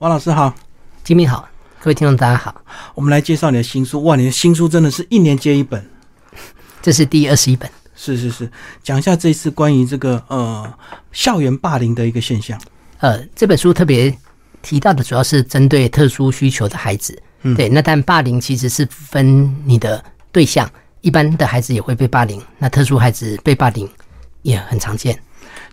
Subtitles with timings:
[0.00, 0.52] 王老师好，
[1.04, 1.48] 金明好，
[1.78, 2.52] 各位听众大家好，
[2.96, 4.02] 我们来介绍你的新书。
[4.02, 5.88] 哇，你的新书真的是一年接一本，
[6.82, 7.70] 这是第二十一本。
[7.94, 8.50] 是是是，
[8.82, 10.74] 讲一下这一次关于这个呃
[11.12, 12.60] 校园霸凌的一个现象。
[12.98, 14.12] 呃，这本书特别
[14.62, 17.68] 提到的主要是针对特殊需求的孩子，嗯对。
[17.68, 20.68] 那但霸凌其实是分你的对象，
[21.02, 23.88] 一般的孩子也会被霸凌，那特殊孩子被霸凌
[24.42, 25.16] 也很常见。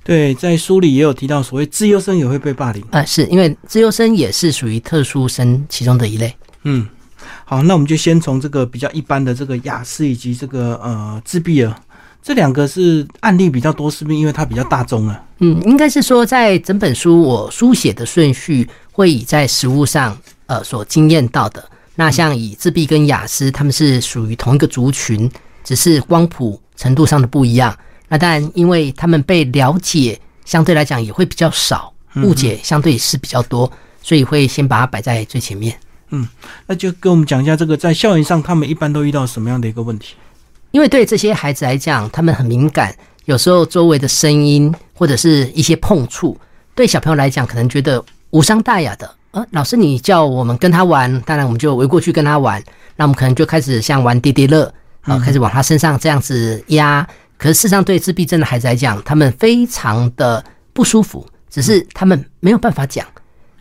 [0.03, 2.83] 对，在书里也有提到，所谓自优生也会被霸凌。
[2.89, 6.35] 啊，是因为自优生也是属于特殊生其中的一类。
[6.63, 6.87] 嗯，
[7.45, 11.75] 好，那我们就先从这个比较一般的这个雅思以及这个呃自闭儿
[12.23, 15.23] 这两个是案例比较多，是不是因为它比较大众啊？
[15.39, 21.63] 嗯，应该是说，在整本书我书写的顺序会以在实物上呃所经验到的。
[21.95, 25.29] 那像以自闭跟雅思，他们是属于同一个族群，
[25.63, 27.75] 只是光谱程度上的不一样。
[28.11, 35.73] 那当然，因为他们被了解相对来讲也会比较少，误解相对是比较多，所以会先把它摆在最前面。
[36.09, 36.27] 嗯
[36.67, 40.15] 那就跟我们讲一下这个在校园上他们一般都遇到什么样的一个问题？
[40.71, 46.37] 因为对这些孩子来讲，他们很敏感，有时候周围的声音或者是一些碰触，
[46.75, 49.09] 对小朋友来讲可能觉得无伤大雅的。
[49.31, 52.61] 呃，老师你叫我们跟他玩，当然我们就围过去跟他玩，
[52.97, 54.73] 那我们可能就开始像玩叠叠乐，
[55.03, 57.07] 啊、开始往他身上这样子压。
[57.41, 63.03] 可是事实上，对自闭症的孩子来讲，他们非常的不舒服，只是他们没有办法讲。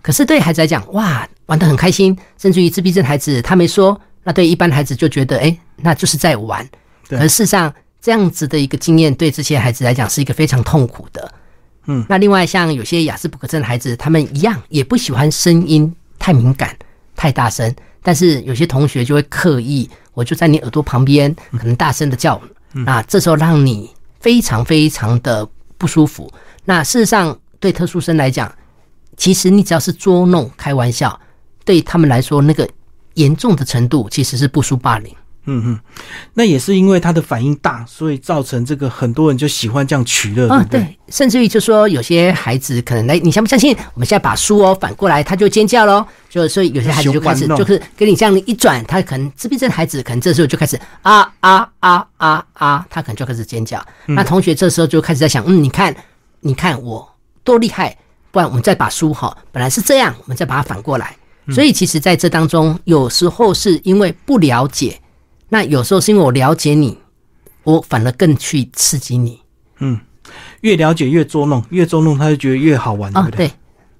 [0.03, 6.69] 可是对孩子来讲，哇，玩得很开心，甚至于自闭症孩子他没说，那对一般孩子就觉得，哎，那就是在玩。
[7.09, 7.73] 对可是事实上，
[8.03, 11.33] 这样子的一个经验对这些孩子来讲是一个非常痛苦的。
[11.87, 16.77] 嗯，那另外像有些雅思伯格症的孩子，他们一样也不喜欢声音太敏感、
[17.17, 22.39] 太大声，但是有些同学就会刻意，我就在你耳朵旁边，可能大声的叫，
[22.73, 23.91] 那这时候让你
[24.21, 26.33] 非常非常的不舒服。
[26.65, 28.53] 那事实上，对特殊生来讲，
[29.17, 31.19] 其实你只要是捉弄、开玩笑，
[31.65, 32.69] 对他们来说，那个
[33.15, 35.15] 严重的程度其实是不输霸凌。
[35.53, 35.81] 嗯嗯，
[36.35, 40.81] 那也是因为他的反应大，所以造成这个很多人就喜欢这样取乐，啊，对不对？
[40.81, 43.77] 对，甚至于就说有些孩子可能来，你相不相信？
[43.95, 46.07] 我们现在把书哦反过来，他就尖叫喽。
[46.29, 53.85] 就所以有些孩子就开始就是给你这样一转，他可能自闭症孩子可能这时候就开始啊啊啊啊啊，他可能就开始尖叫。
[54.07, 55.93] 那同学这时候就开始在想，嗯，你看，
[56.41, 57.07] 你看我
[57.43, 57.97] 多厉害，
[58.31, 61.17] 不然我们再把书哈，本来是这样，我们再把它反过来。
[61.51, 65.01] 所以其实在这当中，有时候是因为不了解，
[65.51, 66.97] 那有时候是因为我了解你，
[67.65, 69.41] 我反而更去刺激你。
[69.81, 70.01] 嗯
[70.63, 73.49] 越了解越捉弄，越捉弄他就觉得越好玩，对啊，不对？
[73.49, 73.53] 对。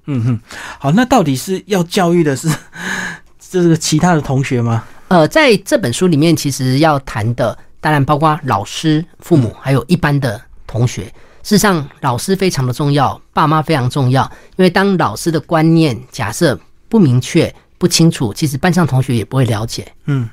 [0.05, 0.39] 嗯哼，
[0.79, 2.49] 好，那到底是要教育的是
[3.39, 4.83] 这个其他的同学吗？
[5.09, 11.03] 呃，在这本书里面，其实要谈的当然包括老师、父母，还有一般的同学。
[11.43, 14.23] 事实上，老师非常的重要，爸妈非常重要，
[14.55, 16.57] 因为当老师的观念假设
[16.87, 19.91] 不明确、不清楚，其实班上同学也不会了解。
[20.05, 20.29] 嗯，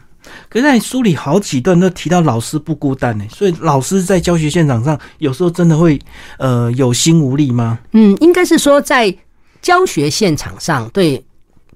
[0.48, 5.98] 可是在书里好几段都提到老师不孤单呢，所以老师在教学现场上有时候真的会
[6.38, 7.78] 呃有心无力吗？
[7.92, 9.14] 嗯，应该是说在
[9.60, 11.24] 教学现场上，对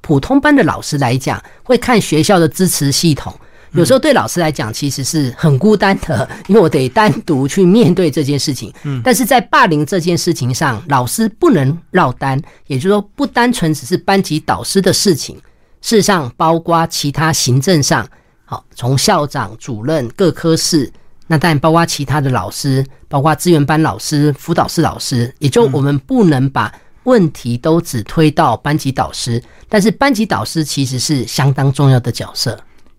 [0.01, 3.33] 普通班的老师来讲，会看学校的支持系统。
[3.75, 8.71] 有时候对老师来讲，其实是很孤单的，因为我得单独去面对这件事情。
[8.83, 15.37] 嗯，但是在霸凌这件事情上，老师不能落单，也就是说，不单纯只是班级导师的事情，
[15.81, 18.07] 事实上包括其他行政上，
[18.53, 20.93] 好，从校长、主任、各科室，
[21.27, 26.71] 那当然包括其他的老师，包括资源班老师、辅导室老师，也就我们不能把
[27.05, 32.51] 问题都只推到班级导师，但是班级导师其实是相当重要的角色。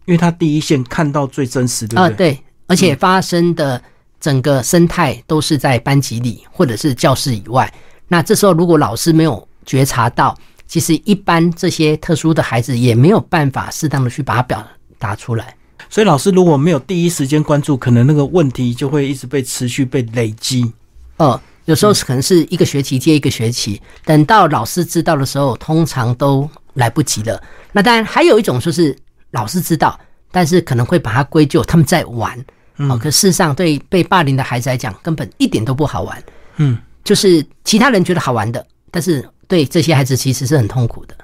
[0.05, 2.31] 因为他第一线看到最真实，的啊、不对？
[2.31, 3.79] 对，而且发生的
[4.19, 7.71] 整个生态都是在班级里或者是教室以外。
[8.07, 14.65] 那这时候如果老师没有觉察到，其实一般这些特殊的孩子也没有办法适当的去把它表
[15.03, 15.53] 达出来。
[15.89, 20.71] 所以老师如果没有第一时间关注，可能那个问题就会一直被持续被累积。
[21.17, 27.39] 呃，有时候是可能是一个学期接一个学期，等到老师知道的时候，通常都来不及了。
[27.73, 28.95] 那当然还有一种就是
[29.31, 29.99] 老师知道，
[30.31, 32.39] 但是可能会把它归咎他们在玩。
[32.77, 36.23] 哦，可事实上对被霸凌的孩子来讲，根本一点都不好玩。
[36.57, 41.15] 嗯，就是其他人觉得好玩的，但是对这些孩子其实是很痛苦的。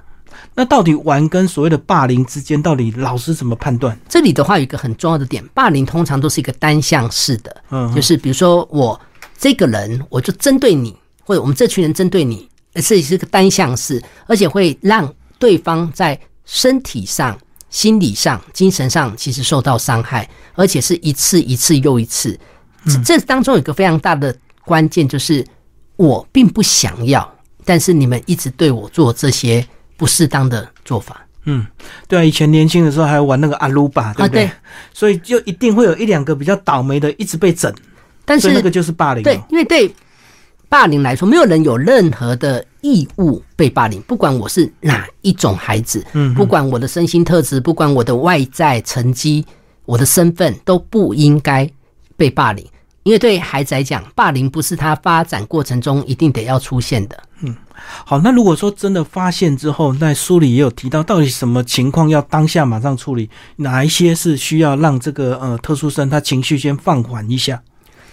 [0.56, 3.98] 那到底玩跟所谓的霸凌之间，到底老师怎么判断？
[4.08, 9.00] 这里的话有一个很重要的点，霸凌通常都是一个单向式的，嗯就是比如说我
[9.38, 17.38] 这个人我就针对你，或者我们这群人针对你，而这是个单向式，而且会让对方在身体上、
[17.70, 22.38] 心理上、精神上其实受到伤害，而且是一次一次又一次。
[22.86, 24.36] 这这当中有一个非常大的
[24.66, 25.46] 关键，就是
[25.96, 27.30] 我并不想要，
[27.66, 29.66] 但是你们一直对我做这些
[30.00, 31.28] 不适当的做法。
[31.44, 31.66] 嗯，
[32.07, 34.46] 对啊，以前年轻的时候还玩那个阿鲁巴，对不对？
[34.46, 34.51] 啊对
[34.94, 37.74] 所以就一定会有一两个比较倒霉的，一直被整，
[38.24, 39.94] 但是那个就是霸凌、对哦。，因为对
[40.68, 49.45] 霸凌来说，没有人有任何的义务被霸凌，不管我是哪一种孩子，嗯不管我的身心特质，不管我的外在成绩，
[49.86, 51.69] 我的身份都不应该
[52.16, 52.66] 被霸凌。
[53.09, 57.19] 因为对孩子来讲，霸凌不是他发展过程中一定得要出现的。
[57.41, 57.56] 嗯
[58.06, 67.59] 好，那如果说真的发现之后，那书里也有提到，到底什么情况要当下马上处理，哪一些是需要让这个呃特殊生他情绪先放缓一下？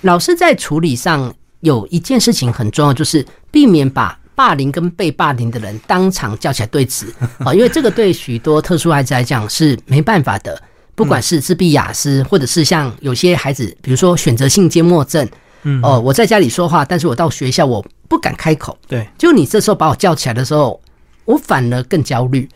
[0.00, 7.04] 老师在处理上有一件事情很重要，就是避免把霸凌跟被霸凌的人当场叫起来对峙
[7.44, 10.58] 啊， 因为这个对许多特殊孩子来讲是没办法的。
[10.96, 15.28] 不管是自闭雅思，或者是像有些孩子，比如说选择性缄默症，
[15.62, 20.80] 嗯，哦，我在家里说话，但是我到学校我不敢开口，对，就你这时候把我叫起来的时候，
[21.26, 22.48] 我反而更焦虑。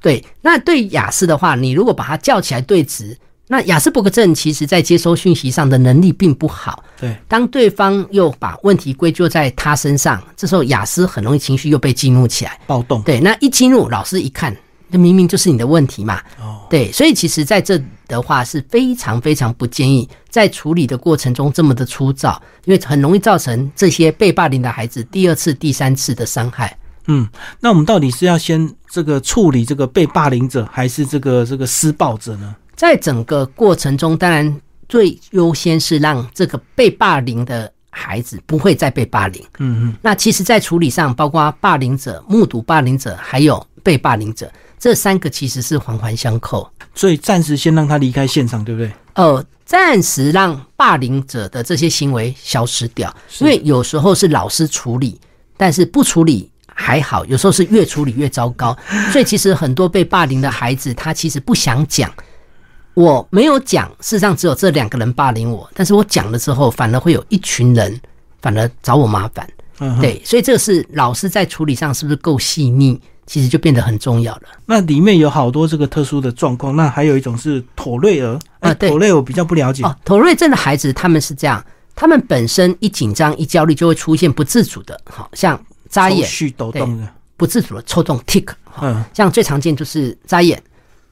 [0.00, 3.16] 对，那对雅思的话，你如果把他叫起来对峙，
[3.48, 6.84] 那雅思伯格症其实在接收讯息上的能力并不好。
[7.00, 12.58] 对，当对方又把问题归咎在他身上，这时候雅思很容易情绪又被激怒起来。
[12.66, 14.54] 暴动，对，那一激怒，老师一看，
[14.88, 16.20] 那明明就是你的问题嘛。
[16.40, 26.76] 哦，对，所以其实在这的话是非常非常不建议在处理的过程中这么的粗糙，因为很容易造成这些被霸凌的孩子第二次、第三次的伤害。
[27.08, 27.28] 嗯，
[27.60, 32.54] 那我们到底是要先这个处理这个被霸凌者，还是这个这个施暴者呢？
[32.74, 39.42] 在整个过程中，当然最优先是让这个被霸凌的孩子不会再被霸凌。
[39.58, 44.50] 嗯嗯，那其实，在处理上，包括霸凌者、目睹霸凌者，还有被霸凌者，
[44.80, 46.68] 这三个其实是环环相扣。
[46.92, 48.90] 所以暂时先让他离开现场，对不对？
[49.14, 55.20] 呃，暂时让霸凌者的这些行为消失掉，因为有时候是老师处理，
[55.56, 58.76] 但是不处理还好，有时候是越处理越糟糕。
[59.12, 62.12] 所以其实很多被霸凌的孩子，他其实不想讲。
[62.94, 68.00] 我没有讲，事实上只有这两个人霸凌我，但是我讲了之后，反而会有一群人
[68.42, 69.48] 反而找我麻烦。
[69.78, 74.42] 嗯，对，所以这个是老师在处理上是不是够细腻，其实就变得很重要了。
[74.64, 79.82] 那里面有好多这个特殊的状况，那还有一种是妥瑞儿，哎、啊对妥瑞我比较不了解。
[79.82, 81.64] 哦，妥瑞症的孩子他们是这样，
[81.94, 88.48] 他们本身一紧张、一焦虑就会出现不自主的，好像眨眼抽、搐抖动的，不自主的抽动 tick，
[88.80, 90.62] 嗯，像最常见就是眨眼，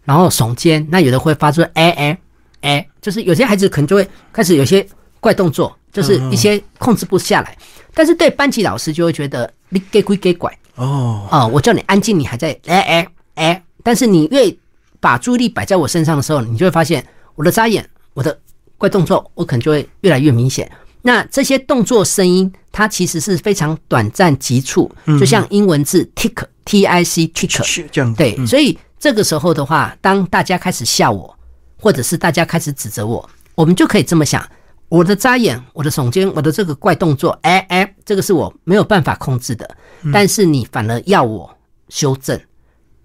[0.05, 2.19] 然后耸肩，那有的会发出哎哎
[2.61, 4.87] 哎，就是有些孩子可能就会开始有些
[5.21, 7.57] 怪动作，就是一些控制不下来。
[7.93, 14.55] 但是对班级老师就会觉得你给鬼给拐哦，啊、我叫你安静，你还在哎哎哎，但是你越
[15.01, 17.05] 把注意力摆在我身上的时候，你就会发现
[17.35, 18.37] 我的眨眼、我的
[18.77, 20.71] 怪动作，我可能就会越来越明显。
[21.03, 24.91] 那这些动作声音，它其实是非常短暂急促，
[25.21, 28.47] 就像英文字 tick t i c tick，是这样，对，嗯。
[28.47, 31.37] 所以这个时候的话，当大家开始笑我，
[31.79, 34.43] 或者是大家开始指责我，我们就可以这么想：
[34.89, 39.69] 我的眨眼、我的耸肩、我的这个怪动作，哎哎，这个是我没有办法控制的。
[40.13, 41.49] 但是你反而要我
[41.89, 42.39] 修正，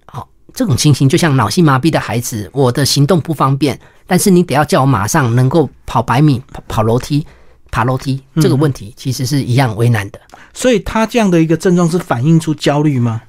[0.05, 7.25] 好、这种情形就像脑性麻痹的孩子，我的行动不方便，但是你得要叫我马上能够跑百米、跑跑楼梯、
[7.71, 10.19] 爬楼梯，这个问题其实是一样为难的。
[10.53, 13.21] 所以他这样的一个症状是反映出焦虑吗？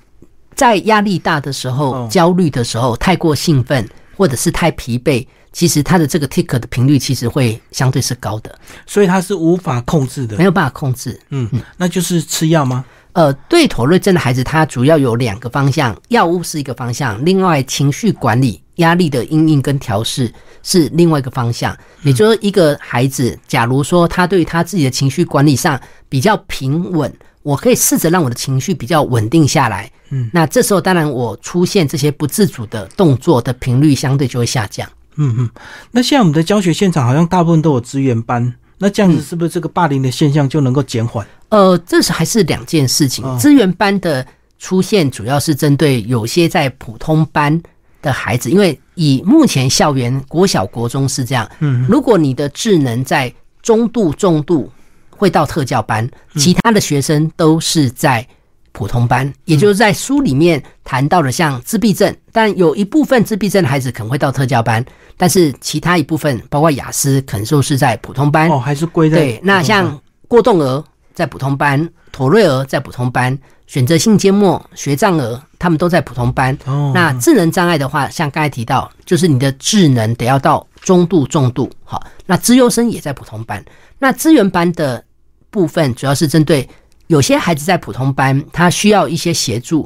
[0.56, 10.44] 在压力大的时候、哦焦虑的时候、太过兴奋或者是太疲惫，其实他的这个 tick 的频率其实会相对是高的，所以他是无法控制的没。
[10.44, 11.18] 有办法控制。
[11.30, 12.84] 嗯，那就是吃药吗？
[13.12, 21.76] 呃，对妥瑞症的孩子，他主要有两个方向，药物是一个方向，另外情绪管理、压力的应应跟调试是另外一个方向。
[22.02, 25.78] 也就是说，一个孩子，假如说他对他自己的情绪管理上
[26.08, 29.90] 比较平稳，我可以试着让我的情绪比较稳定下来。
[30.10, 34.88] 嗯，那这时候当然我出现这些不自主的动作的频率相对就会下降。
[35.20, 35.50] 嗯嗯。
[35.92, 41.24] 那现在我们的教学现场好像大部分都有资源班，那这样子是不是这个霸凌的现象就能够减缓？
[41.50, 43.36] 呃，这是还是两件事情哦。
[43.38, 44.26] 资源班的
[44.58, 47.62] 出现主要是针对有些在普通班
[48.02, 51.48] 的孩子，因为以目前校园国小、国中是这样。
[51.60, 54.70] 嗯，如果你的智能在中度、重度，
[55.10, 58.26] 会到特教班，其他的学生都是在
[58.72, 64.84] 普通班，也就是在书里面谈到的像自闭症，但有一部分自闭症的孩子可能会到特教班，
[65.16, 68.48] 但是其他一部分，包括雅思，可能就是在普通班。
[68.50, 73.36] 哦，还是归在对，那像过动儿在普通班，妥瑞儿在普通班，
[73.66, 76.56] 选择性缄默、学障儿他们都在普通班。
[76.66, 81.68] 哦，那智能障碍的话，像刚才提到，就是你的智能得要到中度、重度。
[81.84, 83.62] 好，那资优生也在普通班。
[83.98, 85.04] 那资源班的
[85.50, 86.66] 部分主要是针对
[87.10, 89.84] 有些孩子在普通班，他需要一些协助，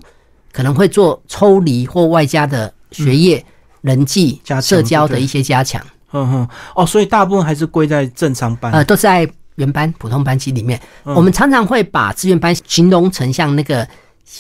[0.53, 3.43] 可能会做抽离或外加的学业、
[3.81, 5.81] 人际加、社交的一些加强。
[6.13, 8.71] 嗯哼，哦，所以大部分还是归在正常班。
[8.73, 10.79] 呃，都是在原班普通班级里面。
[11.05, 13.89] 嗯我们常常会把资源班形容成像那个，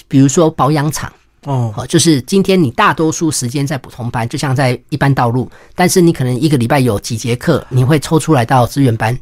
[0.07, 1.11] 比如说保养厂。
[1.45, 9.19] 哦，哦，就是今天你大多数时间在普通班，就像在一般道路，但是你可能一个礼拜有几节课，你会抽出来到资源班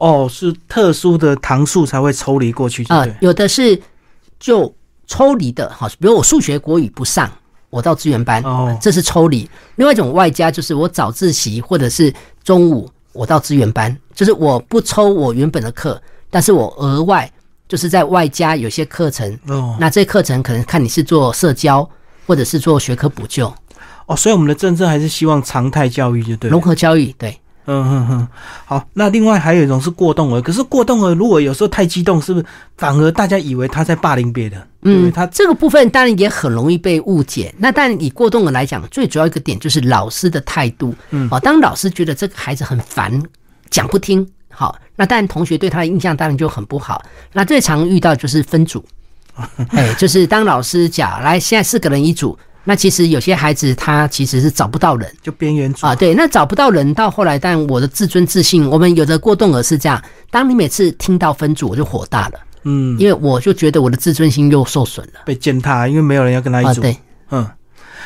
[0.00, 3.06] 哦，是特殊的堂数才会抽离过去，对啊？
[3.20, 3.78] 有的是
[4.38, 4.74] 就
[5.06, 7.30] 抽离的，好，比如我数学国语不上，
[7.68, 9.48] 我到资源班，哦这是抽离。
[9.76, 17.30] 另外一种外加就是我早自习或者是中午我到资源班，就是我不抽我原本的课，但是我额外
[17.68, 21.86] 就是在外加有些课程，哦那这课程可能看你是做社交
[22.26, 23.52] 或者是做学科补救、
[24.06, 26.52] 哦，所以我们的政策还是希望常态教育，就对了。
[26.52, 27.38] 融合教育，对。
[27.66, 28.28] 嗯哼哼，
[28.64, 34.60] 好，那另外还有一种是过动儿，可是过动儿如果有时候太激动，是不是反而大家以为他在霸凌别人？
[34.82, 37.54] 嗯，他这个部分当然也很容易被误解。
[37.58, 40.94] 那但以过动儿来讲，最主要一个点就是老师的态度。
[41.10, 43.22] 嗯哦，当老师觉得这个孩子很烦，
[43.68, 47.02] 讲不听，好，那但同学对他的印象当然就很不好。
[47.32, 48.82] 那最常遇到就是分组，
[49.70, 52.36] 哎，就是当老师讲来，现在四个人一组。
[52.64, 66.82] 那其实有些孩子他其实是找不到人就边缘组啊，对，那找不到人到后来，但我的自尊自信，我们有的过动儿是这样，当你每次听到分组，我就火大了，嗯，因为我就觉得我的自尊心又受损了被践踏，因为没有人要跟他一啊，组。
[66.82, 66.96] 对。
[67.30, 67.46] 嗯，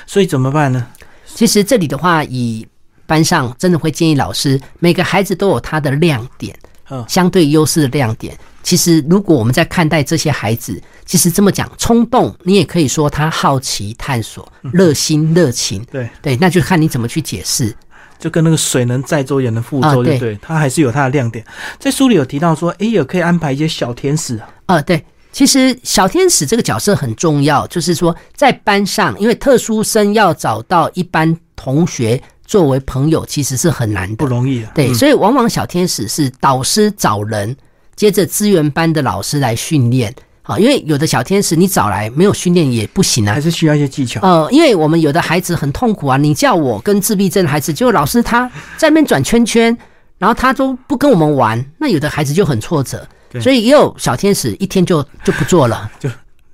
[0.06, 0.86] 所以怎么办呢？
[1.26, 2.66] 其实这里的话，以
[3.06, 6.56] 班上真的会建议老师，每个孩子都有他的亮点，
[6.90, 8.38] 嗯相对优势的亮点。
[8.64, 17.72] 其实，如果我们在看待这些孩子，其实这么讲，冲动，你也可以说他好奇、探索、热心、热情，对，对，那就看你怎么去解释。
[18.18, 21.44] 就跟那个水能载舟也能覆舟，啊对就对，他还是有他的亮点。
[21.78, 24.48] 在书里有提到说，哎，也可以安排一些小天使啊。
[24.66, 34.24] 呃，对，其实小天使这个角色很重要，就是说在班上，因为特殊生要找到一般同学作为朋友，其实是很难的不。
[34.24, 34.72] 容易啊。
[34.74, 37.54] 对，嗯所以往往小天使是导师找人，
[37.96, 40.14] 接着资源班的老师来训练。
[40.42, 43.40] 好，因为有的小天使你找来没有训练也不行啊还。
[43.40, 44.20] 是需要一些技巧。
[44.20, 48.46] 呃，因为我们有的孩子很痛苦啊，你叫我跟自闭症的孩子，结果老师他
[48.76, 49.76] 在那边转圈圈，
[50.18, 53.06] 然后他都不跟我们玩，那有的孩子就很挫折。
[53.40, 56.08] 所以也有小天使一天就就不做了就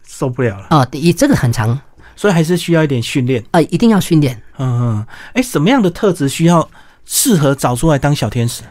[0.06, 1.78] 受不了了，啊，也、这个很长
[2.16, 3.44] 所以还是需要一点训练。
[3.50, 4.40] 呃，一定要训练。
[4.59, 6.68] 嗯嗯，哎，什么样的特质需要
[7.04, 8.62] 适合找出来当小天使？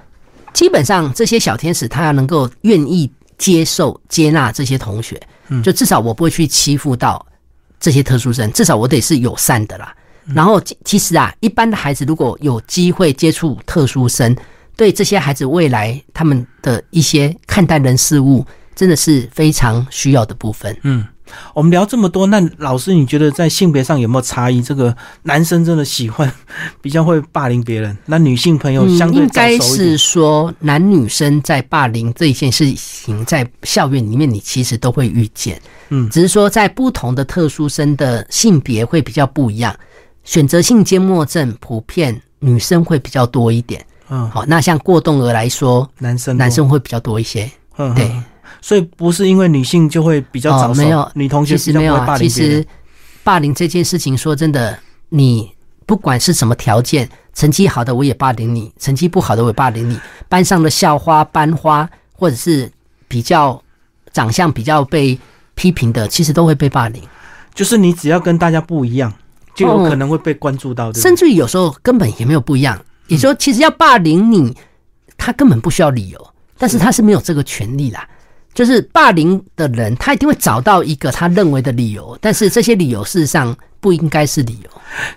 [0.53, 7.25] 基本上这些小天使他要能够愿意接受、接纳这些同学，嗯就至少我不会去欺负到
[7.79, 9.95] 这些特殊生，至少我得是友善的啦。
[10.35, 14.35] 然后其其实啊，一般的孩子如果有机会接触特殊生，
[14.75, 20.77] 对这些孩子未来他们的一些看待人事物，真的是非常需要的部分。
[20.83, 21.03] 嗯，
[21.53, 24.61] 我们聊这么多，那老师你觉得在性别上有没有差异？
[24.61, 26.31] 这个男生真的喜欢
[26.81, 36.09] 比较会霸凌别人，那女性朋友相对嗯应该是说男女生在霸凌这一件事情，在校园里面你其实都会遇见，嗯。
[36.09, 39.75] 只是说在不同的特殊生的性别会比较不一样。
[40.23, 47.49] 选择性缄默症普遍女生会比较多一点，嗯，好，那像过动儿来说，男生男生会比较多一些。
[47.77, 48.23] 嗯对，嗯
[48.61, 52.67] 所以不是因为女性就会比较早熟，哦没有女同学其实没有啊，其霸凌别人实
[53.23, 54.77] 霸凌这件事情，说真的，
[55.09, 55.51] 你
[55.85, 62.71] 不管是什么条件，成绩好的我也霸凌你，成绩不好的我也霸凌你，班上的校花、班花，或者是
[63.07, 63.61] 比较
[64.13, 65.17] 长相比较被
[65.55, 67.01] 批评的，其实都会被霸凌，
[67.53, 69.13] 就是你只要跟大家不一样，
[69.53, 71.15] 就有可能会被关注到，对不甚？
[71.15, 72.79] 至于有时候根本也没有不一样。
[73.07, 74.55] 也就是说，其实要霸凌你，
[75.17, 78.07] 他根本不需要理由，但是他是没有这个权利啦。
[78.53, 84.69] 就是霸凌的人，他一定会找到一个他认为的理由，但是这些理由事实上不应该是理由。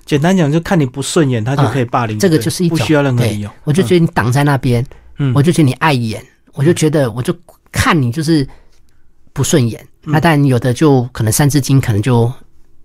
[0.04, 3.50] 简单讲，就看你不顺眼，他就可以霸凌这个就是一种不需要任何理由。
[3.64, 4.84] 我就觉得你挡在那边，
[5.18, 6.22] 嗯我就觉得你碍眼，
[6.52, 7.34] 我就觉得我就
[7.72, 8.46] 看你就是
[9.32, 9.80] 不顺眼。
[10.04, 12.30] 嗯那当然有的就可能三字经可能就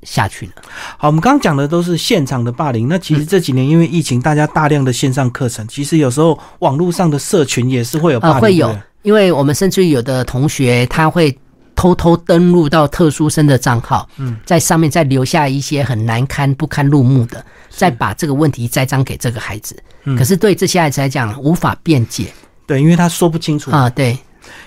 [0.03, 0.51] 下去了。
[0.97, 2.87] 好，我们刚刚讲的都是现场的霸凌。
[2.87, 11.33] 那其实这几年因为疫情，大家大量的线上课程，其实有时候网络上的社群也是会有霸呃，凌，因为我们甚至于有的同学他会
[11.75, 19.81] 偷偷登录到特殊生的账号，嗯，在上面再留下一些很难堪、不堪入目的，再把这个问题栽赃给这个孩子。
[20.03, 20.17] 嗯。
[20.17, 22.25] 可是对这些孩子来讲，无法辩解。
[22.65, 24.11] 对，因为他说不清楚，啊、对，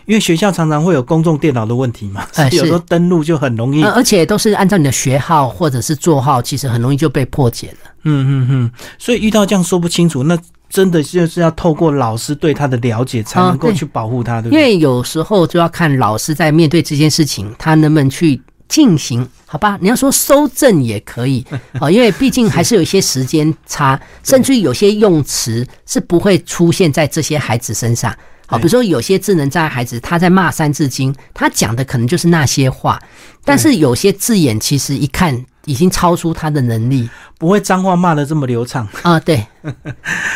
[0.06, 3.82] 因为学校常常会有公众电脑的问题嘛，呃 有时候登录就很容易。
[3.82, 7.90] 呃而且都是按照你的学号或者是座号，其实很容易就被破解了。
[8.04, 10.38] 嗯嗯嗯，所以遇到这样说不清楚，那
[10.71, 14.62] 真的就是要透过老师对他的了解，才能够去保护他，对不因？
[14.62, 19.77] 为有时候就要看老师在面对这件事情，他能不能去进行，好吧？
[19.81, 21.45] 你要说收正也可以，
[21.81, 28.15] 哦，因为毕竟还是有一些时间差，甚至于有些用词是不会出现在这些孩子身上。
[28.47, 33.00] 好，比如说有些智能障碍孩子，他在骂《三字经》，他讲的可能就是那些话，
[33.45, 38.88] 但是有些字眼其实一看已经超出他的能力，不会脏话骂的这么流畅。
[39.02, 39.21] 啊。
[39.21, 39.47] 对，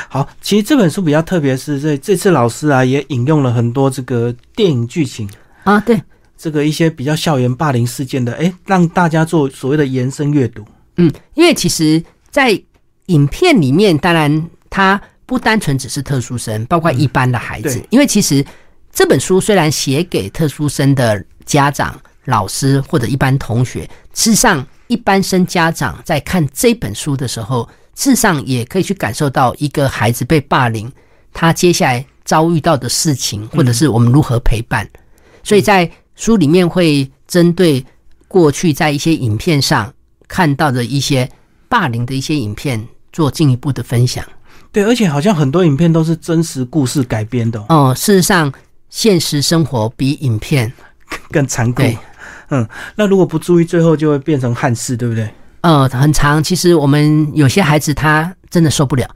[0.08, 5.28] 好，其实这本书比较特别，是这这次老师啊也引用了很多这个电影剧情，
[5.64, 6.00] 啊，对，
[6.36, 10.64] 这个一些比较校园霸凌事件的，哎，让大家做所谓的延伸阅读。
[10.96, 12.60] 嗯，因为其实，在
[13.06, 17.74] 影片里面，当然他不单纯只是特殊生，包括一般的孩子。
[17.74, 18.44] 对因为其实
[18.92, 30.90] 这本书虽然写给特殊生的家长、老师或者一般同学，事实上一般生家长在看这本书的时候，事实上也可以去感受到一个孩子被霸凌，
[31.32, 34.88] 他接下来遭遇到的事情，或者是我们如何陪伴。
[35.42, 37.84] 所以在书里面会针对
[38.28, 39.92] 过去在一些影片上
[40.28, 41.28] 看到的一些
[41.68, 44.24] 霸凌的一些影片做进一步的分享。
[44.72, 48.52] 对，而且好像很多影片都是真实故事改编的、哦，哦、事实上，
[48.90, 50.72] 现实生活比影片
[51.30, 51.82] 更残酷。
[52.48, 55.28] 对，嗯，那如果不注意，最后就会变成憾事，对不对？
[55.62, 56.42] 呃很长。
[56.42, 59.08] 其实我们有些孩子他真的受不了，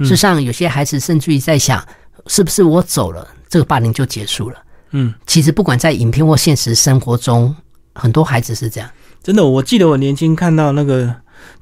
[0.00, 1.82] 事实上有些孩子甚至于在想，
[2.26, 4.56] 是不是我走了，这个霸凌就结束了？
[4.90, 7.54] 嗯，其实不管在影片或现实生活中，
[7.94, 8.88] 很多孩子是这样。
[9.22, 11.12] 真的，我记得我年轻看到那个，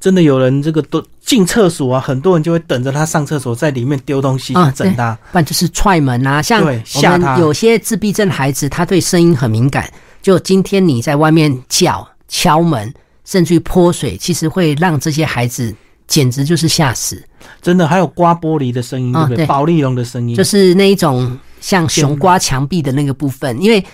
[0.01, 5.17] 真的有人这个都进厕所啊，很多人就会等着他上厕所，在里面丢东西啊去整他。
[5.31, 9.89] 不然就是踹门啊，像对我吓他们有些自闭症孩子，他对声音很敏感，
[10.23, 15.75] 就今天你在外面叫、敲门，甚至于泼水，其实会让这些孩子
[16.07, 17.23] 简直就是吓死，
[17.61, 19.35] 真的，还有刮玻璃的声音，对不对？
[19.35, 23.85] 啊对保利龙的声音，就是那一种像熊刮墙壁的那个部分，因为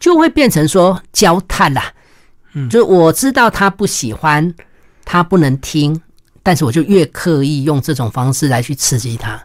[0.00, 1.92] 就会变成说焦炭啦。
[2.54, 4.54] 嗯就是我知道他不喜欢，
[5.04, 6.00] 他不能听，
[6.42, 9.42] 但是我就越刻意用这种方式来去刺激他。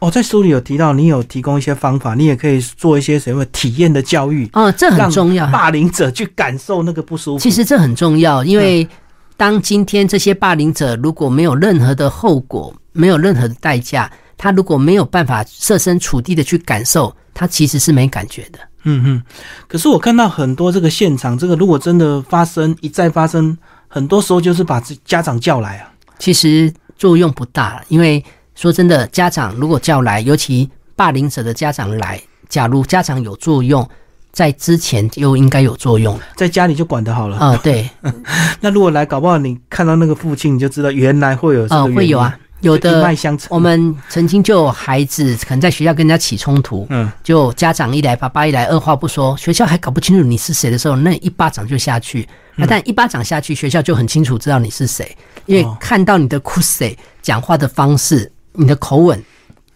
[0.00, 5.46] 哦，在书里有提到，你有提供一些方法，你也可以做一些什么体验的教育，哦，这很重要。
[5.48, 7.42] 霸凌者去感受那个不舒服。
[7.42, 8.88] 其实这很重要，因为
[9.36, 18.58] 当今天这些霸凌者如果没有任何的后果，没有任何的代价，他如果没有办法设身处地的去感受，他其实是没感觉的。
[18.84, 19.22] 嗯哼，
[19.68, 23.54] 可是我看到很多这个现场，这个如果真的发生一再发生，
[23.86, 25.92] 很多时候就是把这家长叫来啊。
[26.18, 28.24] 其实作用不大，因为
[28.60, 33.88] 说真的，家长如果叫来，尤其霸凌者的家长来，假如家长有作用，
[34.32, 36.20] 在之前就应该有作用了。
[36.36, 37.38] 在家里就管得好了。
[37.38, 37.88] 啊、对，
[38.60, 43.48] 那如果来，搞不好你看到那个父亲，你就知道原来会有啊呃，会有啊，，有一的脉相承。
[43.50, 52.28] 我们曾经就有孩子可能在学校跟人家起冲突，嗯，就家长一来，爸爸一来，二话不说，学校还搞不清楚你是谁的时候，那一巴掌就下去。
[52.56, 59.22] 那但一巴掌下去，学校就很清楚知道你是谁，因为哦看到你的哭谁讲话的方式、你的口吻，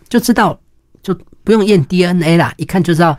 [0.08, 0.58] 就知道，
[1.02, 3.16] 就不用验 DNA 啦，一看就知道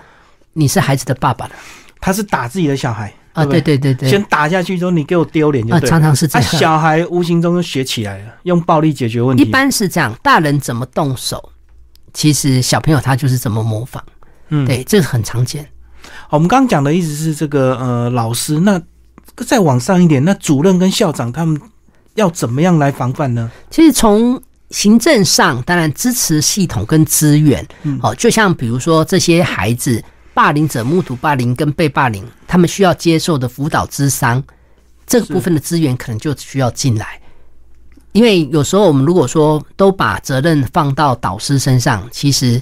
[0.53, 1.51] 你是孩子的爸爸了。
[1.99, 5.89] 他是打自己的小孩啊，对对对对对，先打下去之后，你给我丢脸就啊，对了。
[5.89, 6.51] 常常是这啊，样。
[6.51, 9.43] 小孩无形中就学起来了，用暴力解决问题。
[9.43, 11.51] 一，般是这样，大人怎么动手，
[12.13, 14.03] 其实小朋友他就是怎么模仿。
[14.49, 15.67] 嗯，对，这个很常见。
[16.27, 18.79] 好我们刚刚讲的意思是这个呃，老师那
[19.37, 21.59] 再往上一点，那主任跟校长他们
[22.13, 23.49] 要怎么样来防范呢？
[23.71, 24.39] 其实从
[24.71, 34.43] 行政上，当然支持系统跟资源，嗯好、就像比如说这些孩子霸凌者目睹霸凌跟被霸凌，他们需要接受的辅导咨商，
[35.05, 37.19] 这个部分的资源可能就需要进来。
[38.11, 42.61] 因为有时候我们如果说都把责任放到导师身上，其实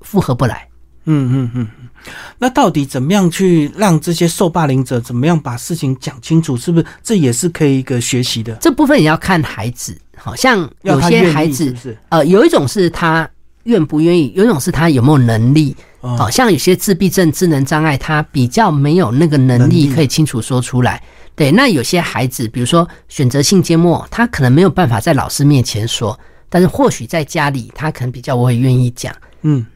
[0.00, 0.66] 负荷不来。
[1.04, 1.68] 嗯嗯嗯。
[2.06, 6.56] 嗯那到底怎么样去让这些受霸凌者怎么样把事情讲清楚？
[6.56, 8.54] 是不是这也是可以一个学习的？
[8.60, 11.98] 这部分也要看孩子，好像有些孩子是是？
[12.10, 13.28] 呃，有一种是他
[13.64, 15.74] 愿不愿意，有一种是他有没有能力。
[16.02, 21.02] 哦好、像有些自闭症、智能障碍，他比较没有那个能力可以清楚说出来。
[21.34, 26.16] 对，那有些孩子，比如说选择性缄默，他可能没有办法在老师面前说，
[26.48, 29.12] 但是或许在家里，他可能比较会愿意讲。
[29.42, 29.66] 嗯，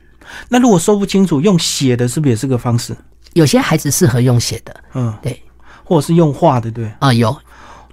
[0.49, 2.97] 那如果说不清楚，用写的是不是也是个方式？
[3.35, 5.41] 有些孩子适合用写的，嗯，对，
[5.85, 6.91] 或者是用画的，对。
[6.99, 7.37] 啊、有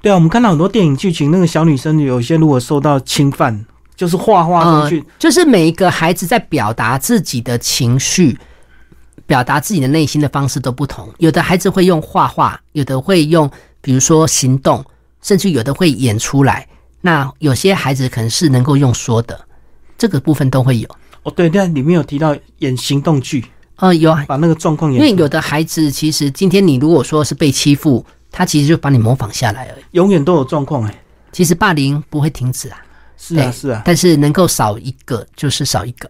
[0.02, 8.38] 对啊，我们看到很多电影剧情，那个小女生有些如果受到侵犯，就是画画就是每一个孩子在表达自己的情绪、
[9.26, 11.08] 表达自己的内心的方式都不同。
[11.18, 13.50] 有的孩子会用画画，有的会用，
[13.82, 14.84] 比如说行动，
[15.22, 16.68] 甚至有的会演出来。
[17.02, 19.40] 那有些孩子可能是能够用说的，
[19.98, 20.90] 这个部分都会有。
[21.28, 23.44] 哦，对，那里面有提到演行动剧，
[23.76, 25.22] 呃，有啊，把那个状况演因为。
[25.22, 29.84] 有的孩子其实今天你如果说是被欺负，他其实就把你模仿下来而已。
[29.92, 31.04] 永远都有状况哎。
[31.34, 32.78] 其实霸凌不会停止啊，
[33.18, 33.82] 是啊是啊。
[33.84, 36.10] 但是能够少一个就是少一个。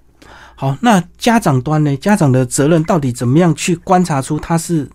[0.53, 1.97] 好，那家长端呢？
[1.97, 4.87] 家长的责任到底怎么样去观察出他是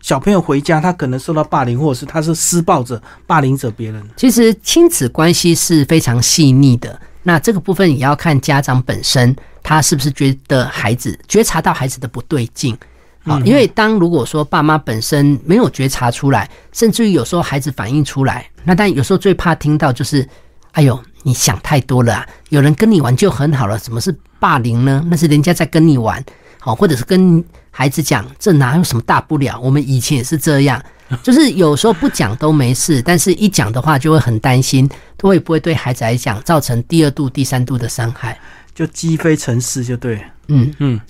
[0.00, 4.00] 小朋友回家，他可能受到霸凌，或者是他是施暴者、霸凌者别人？
[4.16, 12.78] 其实亲子关系是非常细腻的，那这个部分也要看家长本身，他是不是觉得孩子觉察到孩子的不对劲。
[13.24, 20.24] 好，因为当如果说爸妈本身没有觉察出来，甚至于有时候孩子反映出来，那但有时候最怕听到就是，
[20.70, 22.24] 哎呦，你想太多了啊！
[22.50, 25.04] 有人跟你玩就很好了，怎么是霸凌呢？
[25.10, 26.24] 那是人家在跟你玩，
[26.60, 29.58] 好，或者是跟孩子讲，这哪有什么大不了？
[29.58, 30.80] 我们以前也是这样，
[31.22, 34.88] 就是有时候不讲都没事，但是一讲的话就会很担心，
[35.22, 38.38] 会不会对孩子来讲造成第二度、第三度的伤害？
[38.74, 40.22] 就鸡飞成是，就对了。
[40.48, 41.00] 嗯嗯，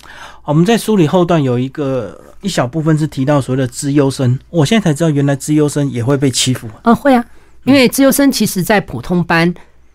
[0.45, 6.69] 我们在梳理后段有一个一小部分是提到所谓的资优生，我现在才知道原来资优生也会被欺负。
[6.85, 7.25] 嗯，会啊，
[7.65, 9.53] 因为资优生其实在普通班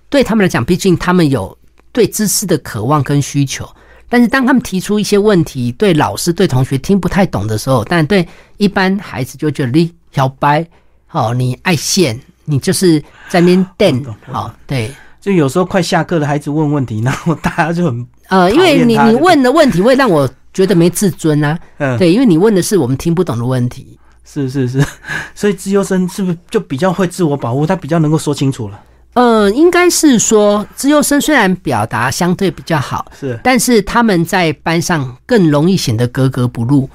[0.10, 1.58] 对他们来讲，毕竟他们有
[1.92, 3.68] 对知识的渴望跟需求，
[4.12, 10.68] 但是当他们提出一些问题，对老师、对同学听不太懂的时候，但对一般孩子就觉得你小白，
[11.12, 24.86] 哦，你爱现，你就是在那边瞪懂，懂好，对，就有时候快下课了，孩子问问题， 然后大家就很呃，因为你你问的问题会让我觉得没自尊啊， 嗯，对，因为你问的是我们听不懂的问题，是是是，
[25.34, 27.66] 所以资优生是不是就比较会自我保护？
[27.66, 28.78] 他比较能够说清楚了？
[29.14, 33.12] 呃，应该是说自由生虽然表达相对比较好。
[33.20, 36.90] 是但是他们在班上更容易显得格格不入，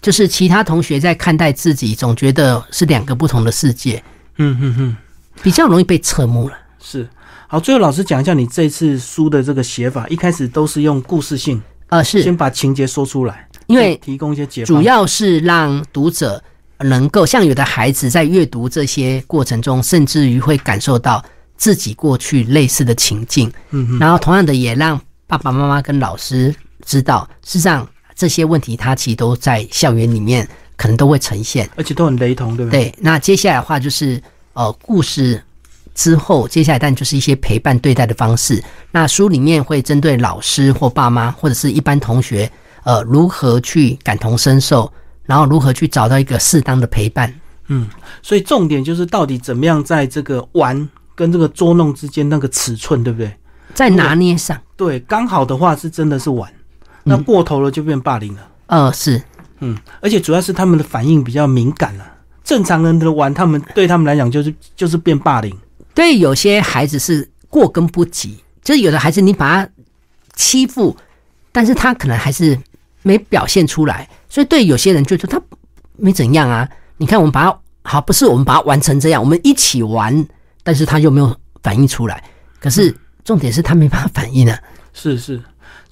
[0.00, 4.02] 就是其他同学在看待自己，总觉得是两个不同的世界，
[4.38, 4.96] 嗯嗯嗯，
[5.42, 6.56] 比较容易被侧目了。
[6.82, 7.08] 是。
[7.46, 14.76] 好，最后老师讲一下你这次书的这个写法，一开始都是用故事性，呃，是先把情节说出来，因为提供一些解放。
[14.76, 16.40] 主要是让读者
[16.78, 21.22] 能够像有的孩子在阅读这些过程中，甚至于会感受到
[21.60, 26.54] 自己过去类似的情境，嗯嗯，然后同样的也让爸爸妈妈跟老师
[26.86, 31.68] 知道，事实上这些问题它其实都在校园里面可能都会呈现。
[31.76, 32.84] 而且都很雷同，对不对？
[32.84, 34.20] 对，那接下来的话就是
[34.54, 35.42] 呃故事
[35.94, 38.64] 之后，接下来但就是一些陪伴对待的方式。
[38.90, 42.50] 那书里面会针对老师或爸妈或者是一般同学，
[42.84, 44.90] 呃，如何去感同身受，
[45.24, 47.30] 然后如何去找到一个适当的陪伴。
[47.68, 47.86] 嗯，
[48.22, 50.88] 所以重点就是到底怎么样在这个玩
[51.20, 53.30] 跟这个捉弄之间那个尺寸，对不对？
[53.74, 56.50] 在拿捏上，对，刚好的话是真的是玩，
[57.04, 58.48] 那嗯过头了就变霸凌了。
[58.68, 59.22] 呃，是
[59.58, 62.04] 嗯，而且主要是他们的反应比较敏感了、
[62.42, 65.54] 正常人的玩，他们对他们来讲就是就是变霸凌。
[65.92, 69.70] 对有些孩子是过跟不及，就是有的孩子你把他
[70.34, 70.96] 欺负，
[71.52, 72.58] 但是他可能还是
[73.02, 75.44] 没表现出来，所以对有些人就觉得他
[75.98, 76.66] 没怎样啊。
[76.96, 80.26] 你看我们把他好，不是我们把他玩成这样，我们一起玩，
[80.62, 82.22] 但是他又没有反应出来。
[82.58, 82.94] 可是
[83.24, 84.58] 重点是他没办法反应啊。
[84.92, 85.40] 是是，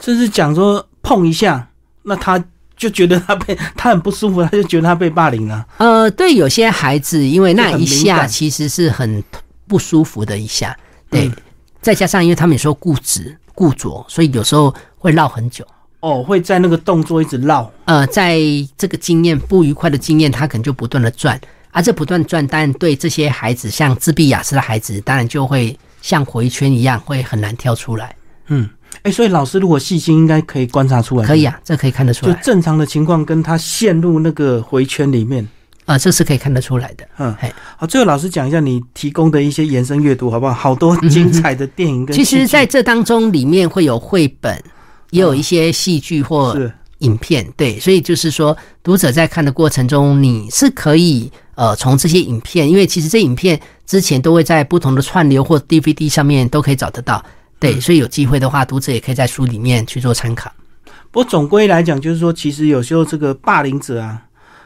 [0.01, 1.69] 甚至讲说碰一下，
[2.03, 2.43] 那他
[2.77, 5.67] 就觉得他被他很不舒服，他就觉得他被霸凌了。
[5.79, 9.23] 呃，对有些孩子，因为那一下其实是很
[9.67, 10.77] 不舒服的一下，
[11.11, 11.33] 对，嗯
[11.81, 15.65] 再加上因为他们有时候固执固着，所以有时候会绕很久。
[16.01, 17.69] 哦，会在那个动作一直绕。
[17.85, 18.39] 呃，在
[18.77, 28.15] 这个经验不愉快的经验，他可能就不断的转，而、这不断转，当然对这些孩子，像自闭雅思的孩子，当然就会像回圈一样，会很难跳出来。
[28.49, 28.69] 嗯，
[29.03, 31.27] 哎、所以老师如果细心，应该可以观察出来。
[31.27, 35.47] 可以，啊，这可以看得出来，就正常的情况跟他陷入那个回圈里面。
[35.85, 37.09] 啊，这是可以看得出来的。
[37.17, 40.53] 嗯嘿，好，最后老师讲一下你提供的一些延伸阅读，好不好？
[40.53, 44.63] 好多精彩的电影跟其实，在这当中里面会有绘本，
[45.11, 57.25] 也有一些戏剧或是影片，对，所以就是说，读者在看的过程中，你是可以呃从这些影片，因为其实这影片之前都会在不同的串流或 DVD 上面都可以找得到，
[57.61, 60.51] 对，嗯所以有机会的话，读者也可以在书里面去做参考。
[61.11, 64.21] 不过总归来讲，就是说，其实有时候这个霸凌者啊，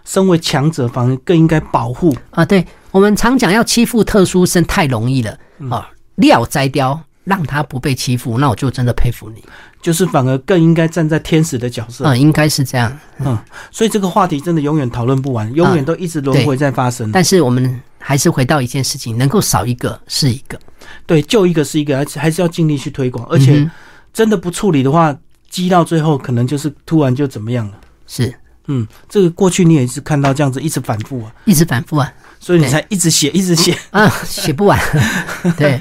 [0.05, 2.17] 身为强者，反而更应该保护。
[2.31, 5.31] 啊，对我们常讲要欺负特殊生太容易了，
[5.71, 5.85] 啊哦，
[6.17, 9.43] 料摘掉，让他不被欺负，那我就真的佩服你。
[9.81, 12.97] 就是反而更应该站在天使的角色，嗯，应该是这样。
[13.19, 13.37] 嗯
[13.73, 17.11] 所以这个话题真的永远讨论不完，永远都一直轮回在发生。
[17.11, 20.57] 但是我们还是回到一件事情，能够少一个是一个，
[21.05, 23.69] 对，就一个是一个，而且还是要尽力去推广，而且
[24.13, 25.17] 真的不处理的话，
[25.51, 27.75] 积到最后可能就是突然就怎么样了。
[28.07, 28.33] 是
[28.69, 33.79] 嗯，这个过去你也是看到这样子一直反复啊，一直反复啊所以你才一直写，一直写。
[33.91, 34.77] 啊，写不完。
[35.57, 35.79] 对，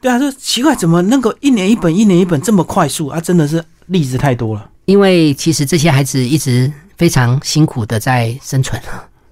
[0.00, 3.20] 对啊，说奇怪，怎么能够一年一本，一年一本这么快速啊？
[3.20, 4.70] 真的是例子太多了。
[4.84, 8.80] 因为其实这些孩子一直非常辛苦的在生存。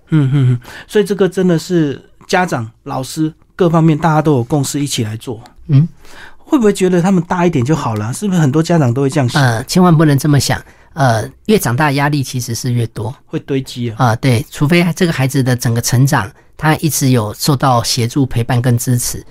[0.09, 5.41] 嗯嗯嗯，所以这个真的是家长、老师各方面大家都有共识，一起来做。
[5.69, 5.89] 嗯，
[6.37, 8.13] 会不会觉得他们大一点就好了？
[8.13, 9.41] 是不是很多家长都会这样想？
[9.41, 10.61] 呃，千万不能这么想。
[10.95, 13.97] 呃，越长大压力其实是越多会堆积啊。
[13.99, 19.25] 啊、对，除非这个孩子的整个成长，他一直有受到协助、陪伴跟支持，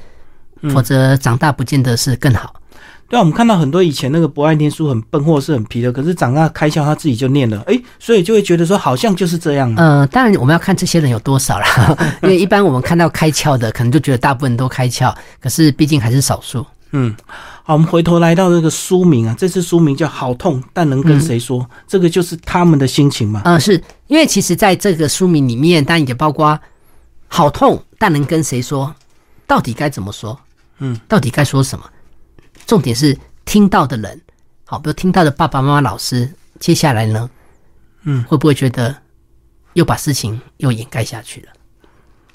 [0.74, 2.54] 否则长大不见得是更好。
[3.10, 9.72] 对啊，我们看到很多以前那个不爱念书、很笨或是很皮的，可是长大开窍他自己就念了，诶，所以就会觉得说好像就是这样。
[9.76, 16.66] 呃，当然我们要看这些人有多少啦， 因为一般我们看到开窍的，可能就觉得大部分都开窍，可是毕竟还是少数。
[16.94, 17.14] 嗯，
[17.64, 23.42] 好，我们回头来到这个书名啊，这次书名叫《好痛但能跟谁说》，这个就是他们的心情嘛。
[23.46, 26.60] 呃，是因为其实在这个书名里面，当然也包括
[27.36, 28.93] 好痛，但能跟谁说？
[29.48, 30.39] 到底该怎么说？
[30.78, 31.84] 嗯，到底该说什么？
[32.67, 34.22] 重点是听到的人，
[34.67, 37.28] 好，比如听到的爸爸妈妈、老师，接下来呢，
[38.04, 38.96] 嗯，会不会觉得
[39.74, 41.48] 又把事情又掩盖下去了？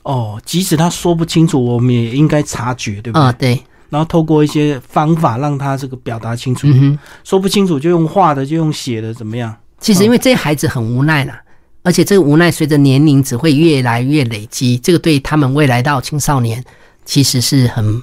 [0.03, 3.23] 哦，即使他说不清楚，我们也应该察觉，对不对？
[3.23, 6.99] 啊、对，然后透过一些方法让他这个表达清楚，嗯哼。
[7.23, 9.57] 说不清楚就用画的，就用写的，怎么样？
[9.79, 11.41] 其实因为这些孩子很无奈啦，
[11.89, 16.63] 而且这个无奈随着年龄只会越来越累积，这个对他们未来到青少年
[17.07, 18.03] 其实是很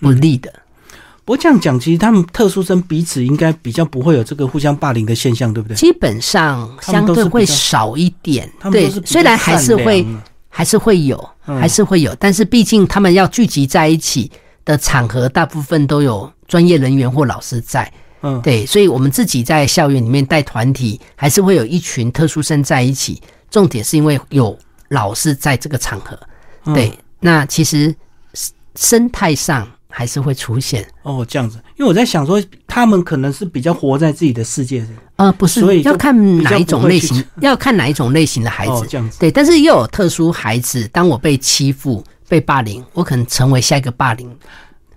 [0.00, 0.50] 不利的。
[1.26, 5.76] 不过这样讲，其实他们特殊生彼此应该比较不会有这个互相霸凌的现象，对不对？
[5.76, 10.06] 基本上相对会少一点对虽然还是会
[10.48, 14.32] 还是会有，嗯还是会有，但是毕竟他们要聚集在一起
[14.64, 17.92] 的场合，大部分都有专业人员或老师在。
[18.22, 23.20] 嗯，对，所以我们自己在校园里面带团体，还是会有一群特殊生在一起。
[23.50, 24.56] 重点是因为有
[24.90, 26.18] 老师在这个场合，
[26.66, 27.94] 嗯对，那其实
[28.34, 30.86] 生生态上还是会出现。
[31.02, 38.72] 哦，这样子，因为我在想说，他们可能是比较活在自己的世界里，呃，不是所以，要看哪一种类型，要看哪一种类型的孩子。
[38.72, 44.30] 哦，这样子，对，但是又有特殊孩子，当我被欺负、被霸凌，我可能成为下一个霸凌。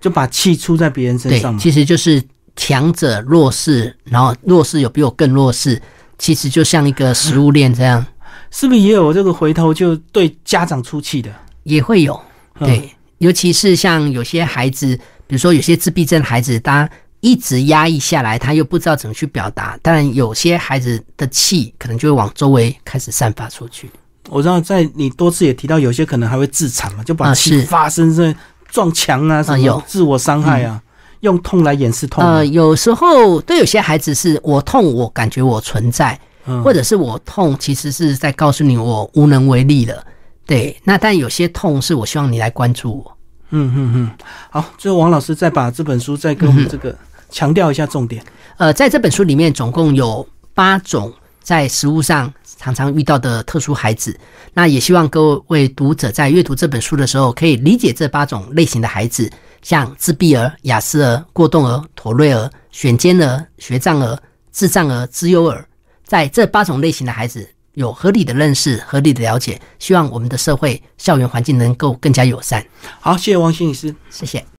[0.00, 1.62] 就把气出在别人身上，对。
[1.62, 2.22] 其实就是
[2.56, 5.80] 强者弱势，然后弱势有比我更弱势，
[6.18, 8.04] 其实就像一个食物链这样，
[8.50, 11.30] 是不是也有这个回头就对家长出气的？
[11.64, 12.14] 也会有。
[12.60, 16.88] 嗯对，尤其是像有些孩子，比如说有些自闭症孩子，他
[17.20, 19.76] 一直压抑下来，他又不知道怎么去表达。
[19.82, 23.90] 当然，有些孩子的气可能就会往周围开始散发出去。
[24.28, 28.32] 我知道，在你多次也提到，有些可能还会自残嘛，就把气发生在
[28.68, 30.80] 撞墙啊，什么自我伤害啊，
[31.24, 32.34] 用痛来掩饰痛啊。
[32.34, 40.04] 呃，有时候对有些孩子是我痛，我感觉我存在，嗯或者是我痛，其实是在告诉你我无能为力了。
[40.46, 43.16] 对，那但有些痛是我希望你来关注我。
[43.50, 44.10] 嗯嗯嗯，
[44.50, 46.94] 好，最后王老师再把这本书再跟我们这个
[47.30, 48.22] 强调一下重点。
[48.58, 54.16] 呃，在这本书里面，总共有八种在食物上常常遇到的特殊孩子。
[54.52, 59.30] 那也希望各位读者在阅读这本书的时候，可以理解这八种类型的孩子，
[59.64, 64.16] 像自闭儿、雅思儿、过动儿、妥瑞儿、选尖儿、学障儿、
[64.52, 65.66] 智障儿、资优儿，
[66.04, 72.62] 在这八种类型的孩子有合理的认识、合理的了解，希望我们的社会校园环境能够更加友善。
[73.00, 73.96] 好，谢谢王心理师。
[74.10, 74.44] 谢谢。